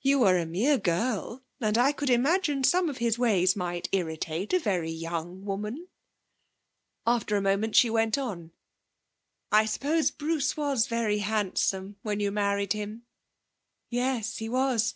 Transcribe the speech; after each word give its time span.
You 0.00 0.18
were 0.18 0.36
a 0.36 0.44
mere 0.44 0.76
girl, 0.76 1.44
and 1.60 1.78
I 1.78 1.92
could 1.92 2.10
imagine 2.10 2.64
some 2.64 2.88
of 2.88 2.98
his 2.98 3.16
ways 3.16 3.54
might 3.54 3.88
irritate 3.92 4.52
a 4.52 4.58
very 4.58 4.90
young 4.90 5.44
woman.' 5.44 5.86
After 7.06 7.36
a 7.36 7.40
moment 7.40 7.76
she 7.76 7.88
went 7.88 8.18
on: 8.18 8.50
'I 9.52 9.66
suppose 9.66 10.10
Bruce 10.10 10.56
was 10.56 10.88
very 10.88 11.18
handsome 11.18 11.94
when 12.02 12.18
you 12.18 12.32
married 12.32 12.72
him?' 12.72 13.04
'Yes, 13.88 14.38
he 14.38 14.48
was. 14.48 14.84